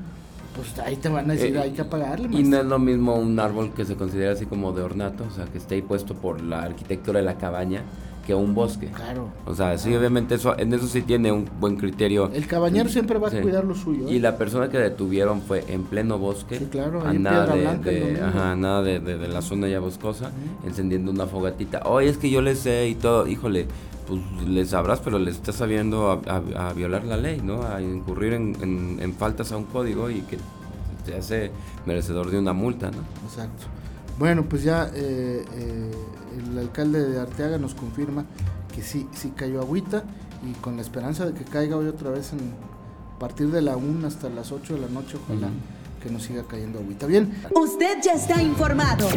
pues 0.56 0.78
ahí 0.80 0.96
te 0.96 1.10
van 1.10 1.30
a 1.30 1.34
decir, 1.34 1.56
eh, 1.56 1.62
hay 1.62 1.72
que 1.72 1.82
apagarle. 1.82 2.30
Y 2.32 2.44
no 2.44 2.58
es 2.58 2.66
lo 2.66 2.80
mismo 2.80 3.16
un 3.16 3.40
árbol 3.40 3.72
que 3.76 3.86
se 3.86 3.96
considera 3.96 4.34
así 4.34 4.46
como 4.46 4.72
de 4.72 4.82
ornato, 4.82 5.26
o 5.30 5.32
sea, 5.32 5.46
que 5.46 5.58
esté 5.58 5.76
ahí 5.76 5.82
puesto 5.82 6.16
por 6.16 6.42
la 6.42 6.64
arquitectura 6.64 7.20
de 7.20 7.26
la 7.26 7.38
cabaña, 7.38 7.82
que 8.26 8.34
un 8.34 8.56
bosque. 8.56 8.88
Claro. 8.88 9.30
O 9.46 9.54
sea, 9.54 9.78
sí, 9.78 9.94
obviamente 9.94 10.36
eso, 10.36 10.58
en 10.58 10.74
eso 10.74 10.88
sí 10.88 11.02
tiene 11.02 11.32
un 11.32 11.50
buen 11.60 11.76
criterio. 11.76 12.32
El 12.34 12.48
cabañero 12.48 12.90
siempre 12.90 13.20
va 13.20 13.28
a 13.28 13.32
cuidar 13.32 13.66
lo 13.66 13.76
suyo. 13.76 14.10
Y 14.10 14.18
¿eh? 14.18 14.20
la 14.20 14.38
persona 14.38 14.70
que 14.70 14.78
detuvieron 14.78 15.42
fue 15.42 15.66
en 15.68 15.84
pleno 15.84 16.18
bosque. 16.18 16.58
Sí, 16.60 16.68
claro, 16.72 17.06
a 17.06 17.14
nada 17.14 17.56
de, 17.78 18.22
ajá, 18.22 18.56
nada 18.56 18.82
de, 18.82 19.00
de, 19.00 19.28
la 19.28 19.42
zona 19.42 19.68
ya 19.68 19.80
boscosa, 19.80 20.32
encendiendo 20.66 21.12
una 21.12 21.28
fogatita. 21.28 21.82
Oye, 21.86 22.10
es 22.10 22.18
que 22.18 22.30
yo 22.30 22.42
le 22.42 22.56
sé 22.56 22.88
y 22.88 22.96
todo, 22.96 23.28
híjole 23.28 23.68
pues 24.08 24.22
les 24.48 24.70
sabrás, 24.70 25.00
pero 25.00 25.20
les 25.20 25.36
estás 25.36 25.56
sabiendo 25.56 26.22
a, 26.28 26.74
violar 26.74 27.06
la 27.06 27.18
ley, 27.18 27.42
¿no? 27.42 27.64
A 27.64 27.82
incurrir 27.82 28.34
en, 28.34 29.16
faltas 29.18 29.52
a 29.52 29.58
un 29.58 29.66
código 29.66 30.10
y 30.10 30.22
que 30.22 30.38
te 31.06 31.16
hace 31.16 31.52
merecedor 31.86 32.32
de 32.32 32.40
una 32.40 32.54
multa, 32.54 32.92
¿no? 32.92 33.00
Exacto. 33.28 33.66
Bueno, 34.20 34.44
pues 34.44 34.64
ya 34.64 34.90
eh, 34.94 35.44
eh, 35.54 35.92
el 36.38 36.58
alcalde 36.58 37.10
de 37.10 37.20
Arteaga 37.20 37.58
nos 37.58 37.74
confirma 37.74 38.26
que 38.74 38.82
sí, 38.82 39.08
sí 39.14 39.34
cayó 39.36 39.62
agüita 39.62 40.04
y 40.48 40.54
con 40.60 40.76
la 40.76 40.82
esperanza 40.82 41.26
de 41.26 41.34
que 41.34 41.44
caiga 41.44 41.78
hoy 41.78 41.88
otra 41.88 42.12
vez 42.12 42.34
en, 42.34 42.40
a 43.16 43.20
partir 43.20 43.50
de 43.50 43.62
la 43.62 43.76
1 43.76 44.08
hasta 44.08 44.30
las 44.30 44.52
8 44.52 44.76
de 44.76 44.82
la 44.82 44.88
noche, 44.88 45.18
ojalá 45.24 45.50
que 46.04 46.10
nos 46.10 46.24
siga 46.24 46.44
cayendo 46.48 46.80
agüita. 46.80 47.08
Bien. 47.08 47.34
Usted 47.56 47.98
ya 48.04 48.14
está 48.14 48.42
informado. 48.42 49.08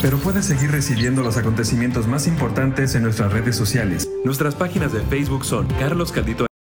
Pero 0.00 0.16
puede 0.18 0.42
seguir 0.42 0.70
recibiendo 0.70 1.22
los 1.22 1.36
acontecimientos 1.36 2.06
más 2.06 2.26
importantes 2.26 2.94
en 2.94 3.02
nuestras 3.02 3.32
redes 3.32 3.56
sociales. 3.56 4.08
Nuestras 4.24 4.54
páginas 4.54 4.92
de 4.92 5.00
Facebook 5.00 5.44
son 5.44 5.66
Carlos 5.78 6.12
Caldito 6.12 6.49